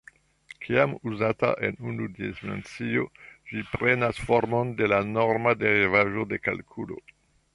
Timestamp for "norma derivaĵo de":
5.13-6.41